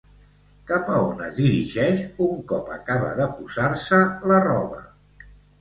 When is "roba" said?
4.49-4.83